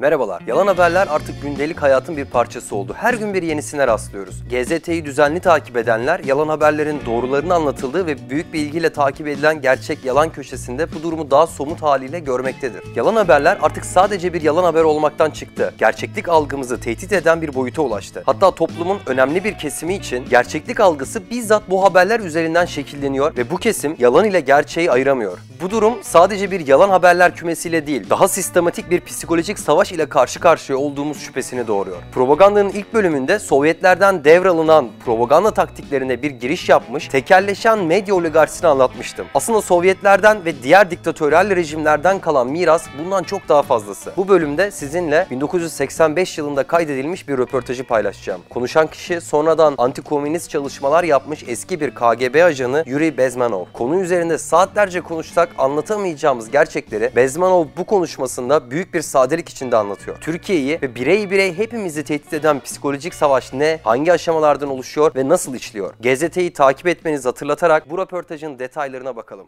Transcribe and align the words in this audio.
Merhabalar. 0.00 0.42
Yalan 0.46 0.66
haberler 0.66 1.06
artık 1.10 1.42
gündelik 1.42 1.82
hayatın 1.82 2.16
bir 2.16 2.24
parçası 2.24 2.76
oldu. 2.76 2.94
Her 2.96 3.14
gün 3.14 3.34
bir 3.34 3.42
yenisine 3.42 3.86
rastlıyoruz. 3.86 4.42
GZT'yi 4.50 5.04
düzenli 5.04 5.40
takip 5.40 5.76
edenler 5.76 6.20
yalan 6.24 6.48
haberlerin 6.48 7.00
doğrularını 7.06 7.54
anlatıldığı 7.54 8.06
ve 8.06 8.30
büyük 8.30 8.52
bir 8.52 8.60
ilgiyle 8.60 8.92
takip 8.92 9.28
edilen 9.28 9.60
gerçek 9.60 10.04
yalan 10.04 10.32
köşesinde 10.32 10.94
bu 10.94 11.02
durumu 11.02 11.30
daha 11.30 11.46
somut 11.46 11.82
haliyle 11.82 12.18
görmektedir. 12.18 12.82
Yalan 12.96 13.16
haberler 13.16 13.58
artık 13.62 13.84
sadece 13.84 14.32
bir 14.32 14.42
yalan 14.42 14.64
haber 14.64 14.82
olmaktan 14.82 15.30
çıktı. 15.30 15.74
Gerçeklik 15.78 16.28
algımızı 16.28 16.80
tehdit 16.80 17.12
eden 17.12 17.42
bir 17.42 17.54
boyuta 17.54 17.82
ulaştı. 17.82 18.22
Hatta 18.26 18.50
toplumun 18.50 18.98
önemli 19.06 19.44
bir 19.44 19.58
kesimi 19.58 19.94
için 19.94 20.24
gerçeklik 20.30 20.80
algısı 20.80 21.30
bizzat 21.30 21.70
bu 21.70 21.84
haberler 21.84 22.20
üzerinden 22.20 22.64
şekilleniyor 22.64 23.36
ve 23.36 23.50
bu 23.50 23.56
kesim 23.56 23.96
yalan 23.98 24.24
ile 24.24 24.40
gerçeği 24.40 24.90
ayıramıyor. 24.90 25.38
Bu 25.62 25.70
durum 25.70 25.94
sadece 26.02 26.50
bir 26.50 26.66
yalan 26.66 26.90
haberler 26.90 27.36
kümesiyle 27.36 27.86
değil, 27.86 28.10
daha 28.10 28.28
sistematik 28.28 28.90
bir 28.90 29.00
psikolojik 29.00 29.58
savaş 29.58 29.89
ile 29.92 30.08
karşı 30.08 30.40
karşıya 30.40 30.78
olduğumuz 30.78 31.20
şüphesini 31.20 31.66
doğuruyor. 31.66 31.96
Propagandanın 32.12 32.68
ilk 32.68 32.94
bölümünde 32.94 33.38
Sovyetlerden 33.38 34.24
devralınan 34.24 34.88
propaganda 35.04 35.50
taktiklerine 35.50 36.22
bir 36.22 36.30
giriş 36.30 36.68
yapmış, 36.68 37.08
tekerleşen 37.08 37.78
medya 37.78 38.14
oligarşisini 38.14 38.68
anlatmıştım. 38.68 39.26
Aslında 39.34 39.60
Sovyetlerden 39.60 40.44
ve 40.44 40.62
diğer 40.62 40.90
diktatörel 40.90 41.56
rejimlerden 41.56 42.18
kalan 42.18 42.46
miras 42.46 42.86
bundan 42.98 43.22
çok 43.22 43.48
daha 43.48 43.62
fazlası. 43.62 44.12
Bu 44.16 44.28
bölümde 44.28 44.70
sizinle 44.70 45.26
1985 45.30 46.38
yılında 46.38 46.62
kaydedilmiş 46.62 47.28
bir 47.28 47.38
röportajı 47.38 47.84
paylaşacağım. 47.84 48.40
Konuşan 48.50 48.86
kişi 48.86 49.20
sonradan 49.20 49.74
antikomünist 49.78 50.50
çalışmalar 50.50 51.04
yapmış 51.04 51.44
eski 51.48 51.80
bir 51.80 51.90
KGB 51.90 52.44
ajanı 52.44 52.84
Yuri 52.86 53.18
Bezmenov. 53.18 53.64
Konu 53.72 54.00
üzerinde 54.00 54.38
saatlerce 54.38 55.00
konuşsak 55.00 55.48
anlatamayacağımız 55.58 56.50
gerçekleri 56.50 57.10
Bezmenov 57.16 57.66
bu 57.76 57.84
konuşmasında 57.84 58.70
büyük 58.70 58.94
bir 58.94 59.02
sadelik 59.02 59.48
içinde 59.48 59.76
anlatıyor. 59.80 60.16
Türkiye'yi 60.20 60.78
ve 60.82 60.94
birey 60.94 61.30
birey 61.30 61.58
hepimizi 61.58 62.04
tehdit 62.04 62.32
eden 62.32 62.60
psikolojik 62.60 63.14
savaş 63.14 63.52
ne, 63.52 63.80
hangi 63.84 64.12
aşamalardan 64.12 64.68
oluşuyor 64.68 65.14
ve 65.14 65.28
nasıl 65.28 65.54
işliyor? 65.54 65.94
GZT'yi 66.00 66.52
takip 66.52 66.86
etmenizi 66.86 67.28
hatırlatarak 67.28 67.90
bu 67.90 67.98
röportajın 67.98 68.58
detaylarına 68.58 69.16
bakalım. 69.16 69.46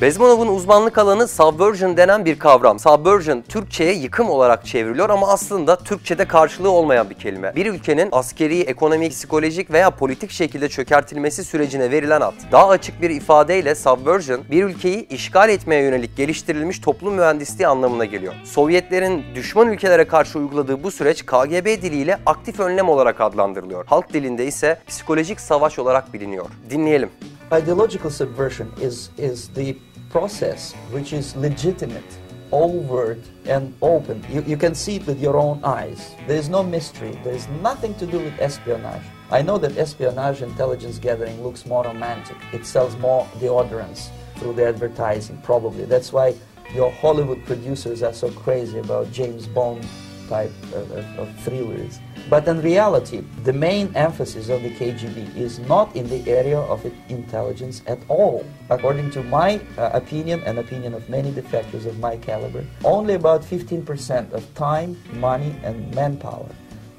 Bezmanov'un 0.00 0.46
uzmanlık 0.46 0.98
alanı 0.98 1.28
subversion 1.28 1.96
denen 1.96 2.24
bir 2.24 2.38
kavram. 2.38 2.78
Subversion 2.78 3.42
Türkçe'ye 3.48 3.92
yıkım 3.92 4.30
olarak 4.30 4.66
çevriliyor 4.66 5.10
ama 5.10 5.28
aslında 5.28 5.76
Türkçe'de 5.76 6.24
karşılığı 6.24 6.70
olmayan 6.70 7.10
bir 7.10 7.14
kelime. 7.14 7.56
Bir 7.56 7.66
ülkenin 7.66 8.08
askeri, 8.12 8.60
ekonomik, 8.60 9.12
psikolojik 9.12 9.70
veya 9.70 9.90
politik 9.90 10.30
şekilde 10.30 10.68
çökertilmesi 10.68 11.44
sürecine 11.44 11.90
verilen 11.90 12.20
ad. 12.20 12.34
Daha 12.52 12.68
açık 12.68 13.02
bir 13.02 13.10
ifadeyle 13.10 13.74
subversion 13.74 14.40
bir 14.50 14.64
ülkeyi 14.64 15.08
işgal 15.08 15.48
etmeye 15.48 15.82
yönelik 15.82 16.16
geliştirilmiş 16.16 16.80
toplum 16.80 17.14
mühendisliği 17.14 17.68
anlamına 17.68 18.04
geliyor. 18.04 18.34
Sovyetlerin 18.44 19.24
düşman 19.34 19.68
ülkelere 19.68 20.06
karşı 20.06 20.38
uyguladığı 20.38 20.82
bu 20.82 20.90
süreç 20.90 21.26
KGB 21.26 21.82
diliyle 21.82 22.18
aktif 22.26 22.60
önlem 22.60 22.88
olarak 22.88 23.20
adlandırılıyor. 23.20 23.86
Halk 23.86 24.12
dilinde 24.12 24.46
ise 24.46 24.80
psikolojik 24.86 25.40
savaş 25.40 25.78
olarak 25.78 26.14
biliniyor. 26.14 26.46
Dinleyelim. 26.70 27.10
Ideological 27.52 28.10
subversion 28.10 28.72
is, 28.80 29.10
is 29.16 29.48
the 29.50 29.74
process 30.10 30.72
which 30.90 31.12
is 31.12 31.36
legitimate, 31.36 32.18
overt, 32.50 33.20
and 33.44 33.72
open. 33.82 34.26
You, 34.28 34.42
you 34.42 34.56
can 34.56 34.74
see 34.74 34.96
it 34.96 35.06
with 35.06 35.20
your 35.20 35.36
own 35.36 35.62
eyes. 35.62 36.16
There 36.26 36.36
is 36.36 36.48
no 36.48 36.64
mystery. 36.64 37.16
There 37.22 37.34
is 37.34 37.46
nothing 37.62 37.94
to 37.96 38.06
do 38.06 38.18
with 38.18 38.36
espionage. 38.40 39.04
I 39.30 39.42
know 39.42 39.58
that 39.58 39.78
espionage 39.78 40.42
intelligence 40.42 40.98
gathering 40.98 41.40
looks 41.44 41.66
more 41.66 41.84
romantic. 41.84 42.36
It 42.52 42.66
sells 42.66 42.96
more 42.96 43.24
deodorants 43.38 44.08
through 44.38 44.54
the 44.54 44.66
advertising, 44.66 45.40
probably. 45.42 45.84
That's 45.84 46.12
why 46.12 46.34
your 46.74 46.90
Hollywood 46.90 47.44
producers 47.44 48.02
are 48.02 48.12
so 48.12 48.28
crazy 48.32 48.80
about 48.80 49.12
James 49.12 49.46
Bond 49.46 49.86
type 50.28 50.52
of, 50.74 50.90
of, 50.90 51.18
of 51.18 51.40
thrillers. 51.40 52.00
But 52.28 52.48
in 52.48 52.60
reality, 52.60 53.22
the 53.44 53.52
main 53.52 53.94
emphasis 53.94 54.48
of 54.48 54.62
the 54.62 54.70
KGB 54.74 55.36
is 55.36 55.58
not 55.60 55.94
in 55.94 56.08
the 56.08 56.28
area 56.28 56.58
of 56.58 56.84
intelligence 57.08 57.82
at 57.86 57.98
all. 58.08 58.44
According 58.68 59.12
to 59.12 59.22
my 59.22 59.60
uh, 59.78 59.90
opinion 59.92 60.42
and 60.44 60.58
opinion 60.58 60.94
of 60.94 61.08
many 61.08 61.30
defectors 61.32 61.86
of 61.86 61.98
my 61.98 62.16
caliber, 62.16 62.64
only 62.84 63.14
about 63.14 63.42
15% 63.42 64.32
of 64.32 64.42
time, 64.54 64.96
money, 65.14 65.54
and 65.62 65.94
manpower 65.94 66.48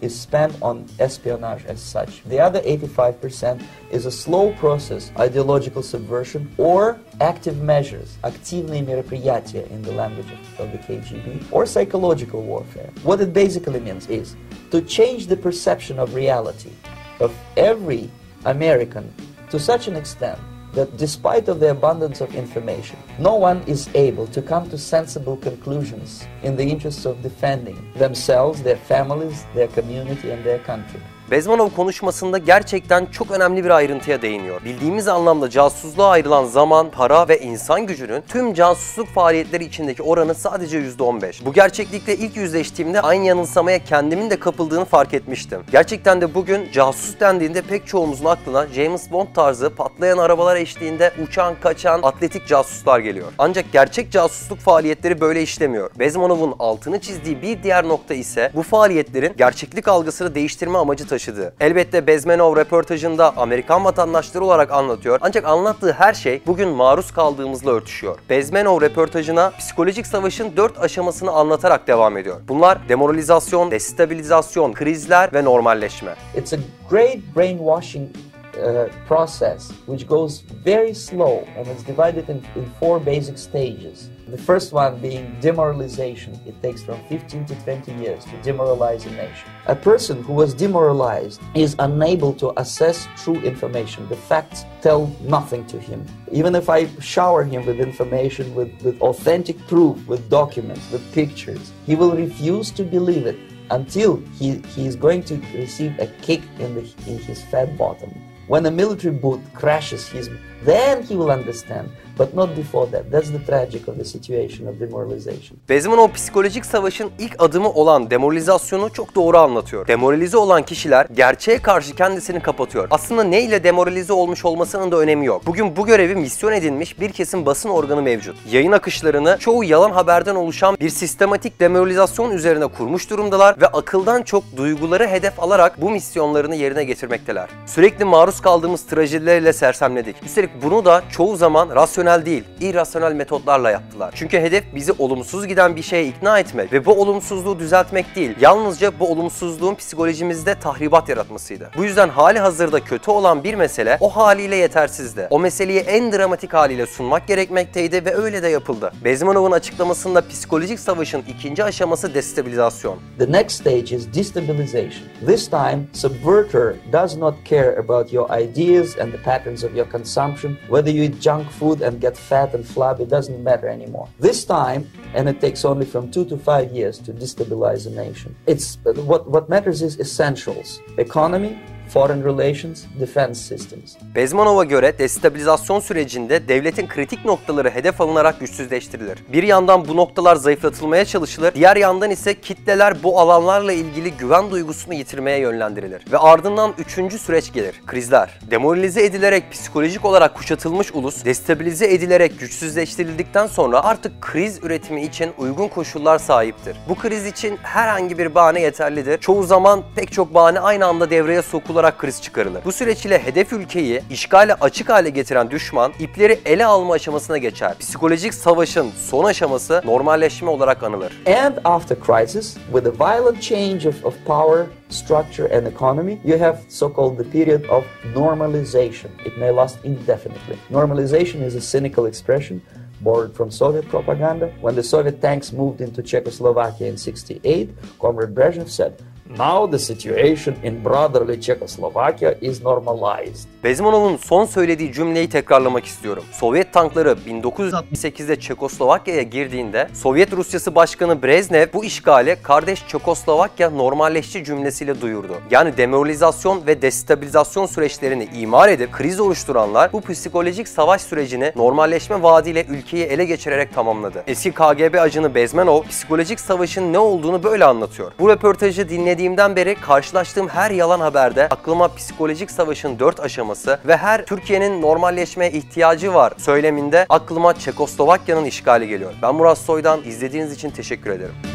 is 0.02 0.18
spent 0.18 0.60
on 0.60 0.84
espionage 0.98 1.64
as 1.64 1.80
such. 1.80 2.22
The 2.24 2.40
other 2.40 2.60
85% 2.60 3.62
is 3.90 4.04
a 4.04 4.10
slow 4.10 4.52
process, 4.54 5.12
ideological 5.16 5.82
subversion, 5.82 6.52
or 6.58 6.98
active 7.20 7.62
measures, 7.62 8.18
активные 8.24 8.84
мероприятия 8.84 9.64
in 9.70 9.80
the 9.82 9.92
language 9.92 10.26
of, 10.30 10.60
of 10.60 10.72
the 10.72 10.78
KGB, 10.78 11.46
or 11.52 11.64
psychological 11.66 12.42
warfare. 12.42 12.90
What 13.04 13.20
it 13.20 13.32
basically 13.32 13.80
means 13.80 14.08
is 14.08 14.36
to 14.72 14.82
change 14.82 15.28
the 15.28 15.36
perception 15.36 15.98
of 15.98 16.14
reality 16.14 16.72
of 17.20 17.32
every 17.56 18.10
American 18.44 19.14
to 19.50 19.60
such 19.60 19.86
an 19.86 19.94
extent 19.94 20.38
that 20.77 20.95
despite 20.95 21.49
of 21.49 21.59
the 21.59 21.71
abundance 21.71 22.21
of 22.21 22.35
information, 22.35 22.99
no 23.17 23.33
one 23.33 23.63
is 23.63 23.89
able 23.95 24.27
to 24.27 24.43
come 24.43 24.69
to 24.69 24.77
sensible 24.77 25.35
conclusions 25.37 26.23
in 26.43 26.55
the 26.55 26.63
interests 26.63 27.03
of 27.03 27.19
defending 27.23 27.91
themselves, 27.93 28.61
their 28.61 28.77
families, 28.77 29.43
their 29.55 29.67
community 29.69 30.29
and 30.29 30.43
their 30.45 30.59
country. 30.59 31.01
Bezmanov 31.31 31.69
konuşmasında 31.69 32.37
gerçekten 32.37 33.05
çok 33.05 33.31
önemli 33.31 33.63
bir 33.63 33.69
ayrıntıya 33.69 34.21
değiniyor. 34.21 34.63
Bildiğimiz 34.65 35.07
anlamda 35.07 35.49
casusluğa 35.49 36.09
ayrılan 36.09 36.45
zaman, 36.45 36.91
para 36.91 37.27
ve 37.27 37.39
insan 37.39 37.87
gücünün 37.87 38.23
tüm 38.27 38.53
casusluk 38.53 39.07
faaliyetleri 39.07 39.63
içindeki 39.63 40.03
oranı 40.03 40.35
sadece 40.35 40.79
%15. 40.79 41.45
Bu 41.45 41.53
gerçeklikle 41.53 42.15
ilk 42.15 42.37
yüzleştiğimde 42.37 43.01
aynı 43.01 43.25
yanılsamaya 43.25 43.83
kendimin 43.83 44.29
de 44.29 44.39
kapıldığını 44.39 44.85
fark 44.85 45.13
etmiştim. 45.13 45.61
Gerçekten 45.71 46.21
de 46.21 46.33
bugün 46.33 46.71
casus 46.71 47.19
dendiğinde 47.19 47.61
pek 47.61 47.87
çoğumuzun 47.87 48.25
aklına 48.25 48.67
James 48.67 49.11
Bond 49.11 49.27
tarzı 49.35 49.69
patlayan 49.69 50.17
arabalar 50.17 50.55
eşliğinde 50.55 51.11
uçan, 51.27 51.55
kaçan, 51.61 51.99
atletik 52.03 52.47
casuslar 52.47 52.99
geliyor. 52.99 53.27
Ancak 53.37 53.65
gerçek 53.73 54.11
casusluk 54.11 54.59
faaliyetleri 54.59 55.21
böyle 55.21 55.41
işlemiyor. 55.41 55.91
Bezmanov'un 55.99 56.55
altını 56.59 56.99
çizdiği 56.99 57.41
bir 57.41 57.63
diğer 57.63 57.87
nokta 57.87 58.13
ise 58.13 58.51
bu 58.55 58.63
faaliyetlerin 58.63 59.33
gerçeklik 59.37 59.87
algısını 59.87 60.35
değiştirme 60.35 60.77
amacı 60.77 61.03
taşıyor 61.03 61.16
taşıdı. 61.17 61.53
Elbette 61.59 62.07
Bezmenov 62.07 62.55
röportajında 62.55 63.37
Amerikan 63.37 63.85
vatandaşları 63.85 64.45
olarak 64.45 64.71
anlatıyor 64.71 65.19
ancak 65.21 65.45
anlattığı 65.45 65.91
her 65.91 66.13
şey 66.13 66.41
bugün 66.47 66.69
maruz 66.69 67.11
kaldığımızla 67.11 67.71
örtüşüyor. 67.71 68.17
Bezmenov 68.29 68.81
röportajına 68.81 69.51
psikolojik 69.59 70.07
savaşın 70.07 70.57
dört 70.57 70.79
aşamasını 70.79 71.31
anlatarak 71.31 71.87
devam 71.87 72.17
ediyor. 72.17 72.35
Bunlar 72.47 72.89
demoralizasyon, 72.89 73.71
destabilizasyon, 73.71 74.73
krizler 74.73 75.33
ve 75.33 75.43
normalleşme. 75.43 76.15
It's 76.35 76.53
a 76.53 76.57
great 76.89 77.17
brainwashing 77.35 78.09
uh, 78.57 78.89
process 79.05 79.71
which 79.85 80.07
goes 80.07 80.41
very 80.41 80.93
slow 80.93 81.47
and 81.55 81.67
it's 81.67 81.83
divided 81.83 82.29
in, 82.29 82.43
in 82.55 82.65
four 82.79 82.99
basic 82.99 83.37
stages. 83.37 84.09
The 84.27 84.37
first 84.37 84.73
one 84.73 84.99
being 84.99 85.37
demoralization. 85.39 86.37
It 86.45 86.61
takes 86.61 86.83
from 86.83 87.01
15 87.07 87.45
to 87.45 87.55
20 87.55 87.93
years 87.93 88.25
to 88.25 88.41
demoralize 88.41 89.05
a 89.05 89.11
nation. 89.11 89.49
A 89.67 89.75
person 89.75 90.21
who 90.21 90.33
was 90.33 90.53
demoralized 90.53 91.39
is 91.55 91.77
unable 91.79 92.33
to 92.33 92.59
assess 92.59 93.07
true 93.15 93.39
information. 93.41 94.09
The 94.09 94.17
facts 94.17 94.65
tell 94.81 95.07
nothing 95.21 95.65
to 95.67 95.79
him. 95.79 96.05
Even 96.29 96.55
if 96.55 96.69
I 96.69 96.87
shower 96.99 97.45
him 97.45 97.65
with 97.65 97.79
information, 97.79 98.53
with, 98.53 98.71
with 98.81 98.99
authentic 99.01 99.57
proof, 99.67 100.05
with 100.07 100.29
documents, 100.29 100.91
with 100.91 101.09
pictures, 101.13 101.71
he 101.85 101.95
will 101.95 102.13
refuse 102.13 102.69
to 102.71 102.83
believe 102.83 103.25
it 103.25 103.39
until 103.71 104.17
he, 104.37 104.57
he 104.75 104.87
is 104.87 104.95
going 104.95 105.23
to 105.23 105.35
receive 105.53 105.97
a 105.99 106.07
kick 106.21 106.41
in, 106.59 106.75
the, 106.75 106.81
in 107.07 107.17
his 107.19 107.41
fat 107.45 107.77
bottom. 107.77 108.13
When 108.47 108.65
a 108.65 108.71
military 108.71 109.13
boot 109.13 109.41
crashes 109.53 110.07
his, 110.07 110.29
then 110.65 111.01
he 111.01 111.07
will 111.07 111.29
understand. 111.39 111.87
But 112.19 112.33
not 112.33 112.57
before 112.57 112.91
that. 112.91 113.11
That's 113.11 113.31
the 113.31 113.45
tragic 113.45 113.87
of 113.87 113.97
the 113.97 114.05
situation 114.05 114.67
of 114.67 114.79
demoralization. 114.79 115.59
Bezmanov 115.69 116.11
psikolojik 116.11 116.65
savaşın 116.65 117.11
ilk 117.19 117.35
adımı 117.39 117.69
olan 117.69 118.09
demoralizasyonu 118.09 118.93
çok 118.93 119.15
doğru 119.15 119.37
anlatıyor. 119.37 119.87
Demoralize 119.87 120.37
olan 120.37 120.63
kişiler 120.63 121.07
gerçeğe 121.13 121.57
karşı 121.57 121.95
kendisini 121.95 122.39
kapatıyor. 122.39 122.87
Aslında 122.91 123.23
ne 123.23 123.41
ile 123.41 123.63
demoralize 123.63 124.13
olmuş 124.13 124.45
olmasının 124.45 124.91
da 124.91 124.97
önemi 124.97 125.25
yok. 125.25 125.41
Bugün 125.45 125.75
bu 125.75 125.85
görevi 125.85 126.15
misyon 126.15 126.51
edinmiş 126.51 126.99
bir 126.99 127.09
kesim 127.11 127.45
basın 127.45 127.69
organı 127.69 128.01
mevcut. 128.01 128.35
Yayın 128.51 128.71
akışlarını 128.71 129.37
çoğu 129.39 129.63
yalan 129.63 129.91
haberden 129.91 130.35
oluşan 130.35 130.77
bir 130.79 130.89
sistematik 130.89 131.59
demoralizasyon 131.59 132.31
üzerine 132.31 132.67
kurmuş 132.67 133.09
durumdalar 133.09 133.61
ve 133.61 133.67
akıldan 133.67 134.21
çok 134.21 134.43
duyguları 134.57 135.07
hedef 135.07 135.39
alarak 135.39 135.81
bu 135.81 135.89
misyonlarını 135.89 136.55
yerine 136.55 136.83
getirmekteler. 136.83 137.49
Sürekli 137.65 138.05
maruz 138.05 138.41
kaldığımız 138.41 138.85
trajedilerle 138.85 139.53
sersemledik. 139.53 140.15
Üstelik 140.25 140.46
bunu 140.63 140.85
da 140.85 141.03
çoğu 141.11 141.35
zaman 141.35 141.69
rasyonel 141.75 142.25
değil, 142.25 142.43
irrasyonel 142.61 143.13
metotlarla 143.13 143.71
yaptılar. 143.71 144.13
Çünkü 144.15 144.39
hedef 144.39 144.63
bizi 144.75 144.91
olumsuz 144.99 145.47
giden 145.47 145.75
bir 145.75 145.81
şeye 145.81 146.07
ikna 146.07 146.39
etmek 146.39 146.73
ve 146.73 146.85
bu 146.85 147.01
olumsuzluğu 147.01 147.59
düzeltmek 147.59 148.15
değil, 148.15 148.35
yalnızca 148.41 148.99
bu 148.99 149.11
olumsuzluğun 149.11 149.75
psikolojimizde 149.75 150.55
tahribat 150.55 151.09
yaratmasıydı. 151.09 151.69
Bu 151.77 151.83
yüzden 151.83 152.09
hali 152.09 152.39
hazırda 152.39 152.79
kötü 152.79 153.11
olan 153.11 153.43
bir 153.43 153.53
mesele 153.53 153.97
o 153.99 154.09
haliyle 154.09 154.55
yetersizdi. 154.55 155.27
O 155.29 155.39
meseleyi 155.39 155.79
en 155.79 156.11
dramatik 156.11 156.53
haliyle 156.53 156.85
sunmak 156.85 157.27
gerekmekteydi 157.27 158.05
ve 158.05 158.15
öyle 158.15 158.43
de 158.43 158.47
yapıldı. 158.47 158.91
Bezmanov'un 159.03 159.51
açıklamasında 159.51 160.27
psikolojik 160.27 160.79
savaşın 160.79 161.23
ikinci 161.27 161.63
aşaması 161.63 162.13
destabilizasyon. 162.13 162.97
The 163.19 163.31
next 163.31 163.61
stage 163.61 163.95
is 163.95 164.13
destabilization. 164.15 165.03
This 165.27 165.49
time, 165.49 165.79
subverter 165.93 166.75
does 166.93 167.17
not 167.17 167.35
care 167.49 167.79
about 167.79 168.13
your 168.13 168.29
ideas 168.41 168.99
and 168.99 169.11
the 169.11 169.21
patterns 169.23 169.63
of 169.63 169.75
your 169.75 169.91
consumption. 169.91 170.36
Whether 170.67 170.91
you 170.91 171.03
eat 171.03 171.19
junk 171.19 171.49
food 171.49 171.81
and 171.81 171.99
get 171.99 172.17
fat 172.17 172.53
and 172.53 172.65
flabby 172.65 173.03
it 173.03 173.09
doesn't 173.09 173.43
matter 173.43 173.67
anymore. 173.67 174.07
This 174.19 174.45
time, 174.45 174.89
and 175.13 175.27
it 175.29 175.41
takes 175.41 175.65
only 175.65 175.85
from 175.85 176.11
two 176.11 176.25
to 176.25 176.37
five 176.37 176.71
years 176.71 176.99
to 176.99 177.13
destabilize 177.13 177.87
a 177.87 177.89
nation. 177.89 178.35
It's 178.45 178.77
what 178.83 179.29
what 179.29 179.49
matters 179.49 179.81
is 179.81 179.99
essentials: 179.99 180.81
economy, 180.97 181.59
foreign 181.89 182.23
relations, 182.23 182.83
defense 182.99 183.41
systems. 183.41 183.95
Bezmanov'a 184.15 184.63
göre 184.63 184.97
destabilizasyon 184.99 185.79
sürecinde 185.79 186.47
devletin 186.47 186.87
kritik 186.87 187.25
noktaları 187.25 187.69
hedef 187.69 188.01
alınarak 188.01 188.39
güçsüzleştirilir. 188.39 189.19
Bir 189.33 189.43
yandan 189.43 189.87
bu 189.87 189.97
noktalar 189.97 190.35
zayıflatılmaya 190.35 191.05
çalışılır, 191.05 191.53
diğer 191.53 191.75
yandan 191.75 192.11
ise 192.11 192.41
kitleler 192.41 193.03
bu 193.03 193.19
alanlarla 193.19 193.73
ilgili 193.73 194.11
güven 194.11 194.51
duygusunu 194.51 194.93
yitirmeye 194.93 195.39
yönlendirilir. 195.39 196.11
Ve 196.11 196.17
ardından 196.17 196.73
üçüncü 196.77 197.19
süreç 197.19 197.53
gelir, 197.53 197.81
krizler. 197.87 198.39
Demoralize 198.51 199.05
edilerek 199.05 199.51
psikolojik 199.51 200.05
olarak 200.05 200.35
kuşatılmış 200.35 200.91
ulus, 200.91 201.25
destabilize 201.25 201.93
edilerek 201.93 202.39
güçsüzleştirildikten 202.39 203.47
sonra 203.47 203.83
artık 203.83 204.21
kriz 204.21 204.63
üretimi 204.63 205.03
için 205.03 205.31
uygun 205.37 205.67
koşullar 205.67 206.19
sahiptir. 206.19 206.77
Bu 206.89 206.95
kriz 206.95 207.25
için 207.25 207.57
herhangi 207.63 208.17
bir 208.17 208.35
bahane 208.35 208.61
yeterlidir. 208.61 209.17
Çoğu 209.17 209.43
zaman 209.43 209.83
pek 209.95 210.11
çok 210.11 210.33
bahane 210.33 210.59
aynı 210.59 210.85
anda 210.85 211.09
devreye 211.09 211.41
sokulur 211.41 211.76
olarak 211.77 211.99
kriz 211.99 212.21
çıkarılır. 212.21 212.65
Bu 212.65 212.71
süreç 212.71 213.05
ile 213.05 213.23
hedef 213.23 213.53
ülkeyi 213.53 214.01
işgale 214.09 214.53
açık 214.53 214.89
hale 214.89 215.09
getiren 215.09 215.51
düşman 215.51 215.93
ipleri 215.99 216.39
ele 216.45 216.65
alma 216.65 216.93
aşamasına 216.93 217.37
geçer. 217.37 217.77
Psikolojik 217.79 218.33
savaşın 218.33 218.87
son 219.09 219.23
aşaması 219.23 219.81
normalleşme 219.85 220.49
olarak 220.49 220.83
anılır. 220.83 221.13
And 221.43 221.57
after 221.63 221.97
crisis, 222.05 222.57
with 222.73 222.87
a 222.87 222.91
violent 222.91 223.41
change 223.41 223.89
of, 223.89 224.05
of 224.05 224.13
power, 224.25 224.65
structure 224.89 225.57
and 225.57 225.67
economy, 225.67 226.17
you 226.25 226.39
have 226.39 226.57
so-called 226.69 227.17
the 227.17 227.31
period 227.31 227.69
of 227.69 227.83
normalization. 228.15 229.11
It 229.25 229.37
may 229.37 229.55
last 229.55 229.85
indefinitely. 229.85 230.55
Normalization 230.71 231.47
is 231.47 231.55
a 231.55 231.61
cynical 231.61 232.07
expression 232.07 232.61
borrowed 233.01 233.35
from 233.35 233.51
Soviet 233.51 233.87
propaganda. 233.89 234.47
When 234.61 234.75
the 234.75 234.83
Soviet 234.83 235.21
tanks 235.21 235.53
moved 235.53 235.81
into 235.81 236.01
Czechoslovakia 236.01 236.87
in 236.87 236.97
68, 236.97 237.69
Comrade 237.99 238.33
Brezhnev 238.35 238.69
said, 238.69 238.93
Now 239.29 239.77
the 239.77 239.79
situation 239.79 240.55
in 240.63 240.85
brotherly 240.85 241.41
Czechoslovakia 241.41 242.31
is 242.41 242.63
normalized. 242.63 243.47
Bezmanov'un 243.63 244.17
son 244.17 244.45
söylediği 244.45 244.93
cümleyi 244.93 245.29
tekrarlamak 245.29 245.85
istiyorum. 245.85 246.23
Sovyet 246.31 246.73
tankları 246.73 247.17
1968'de 247.27 248.39
Çekoslovakya'ya 248.39 249.21
girdiğinde 249.21 249.87
Sovyet 249.93 250.33
Rusyası 250.33 250.75
Başkanı 250.75 251.23
Brezhnev 251.23 251.67
bu 251.73 251.85
işgale 251.85 252.41
kardeş 252.41 252.87
Çekoslovakya 252.87 253.69
normalleşti 253.69 254.43
cümlesiyle 254.43 255.01
duyurdu. 255.01 255.33
Yani 255.51 255.77
demoralizasyon 255.77 256.67
ve 256.67 256.81
destabilizasyon 256.81 257.65
süreçlerini 257.65 258.29
imar 258.39 258.69
edip 258.69 258.91
kriz 258.91 259.19
oluşturanlar 259.19 259.93
bu 259.93 260.01
psikolojik 260.01 260.67
savaş 260.67 261.01
sürecini 261.01 261.51
normalleşme 261.55 262.23
vaadiyle 262.23 262.65
ülkeyi 262.69 263.03
ele 263.03 263.25
geçirerek 263.25 263.73
tamamladı. 263.73 264.23
Eski 264.27 264.51
KGB 264.51 264.95
ajanı 264.99 265.35
Bezmenov 265.35 265.83
psikolojik 265.83 266.39
savaşın 266.39 266.93
ne 266.93 266.99
olduğunu 266.99 267.43
böyle 267.43 267.65
anlatıyor. 267.65 268.11
Bu 268.19 268.29
röportajı 268.29 268.89
dinlediğimden 269.17 269.55
beri 269.55 269.75
karşılaştığım 269.75 270.47
her 270.47 270.71
yalan 270.71 270.99
haberde 270.99 271.47
aklıma 271.49 271.95
psikolojik 271.95 272.51
savaşın 272.51 272.99
4 272.99 273.19
aşaması 273.19 273.79
ve 273.87 273.97
her 273.97 274.25
Türkiye'nin 274.25 274.81
normalleşmeye 274.81 275.51
ihtiyacı 275.51 276.13
var 276.13 276.33
söyleminde 276.37 277.05
aklıma 277.09 277.59
Çekoslovakya'nın 277.59 278.45
işgali 278.45 278.87
geliyor. 278.87 279.13
Ben 279.21 279.35
Murat 279.35 279.57
Soydan 279.57 280.03
izlediğiniz 280.03 280.51
için 280.51 280.69
teşekkür 280.69 281.09
ederim. 281.09 281.46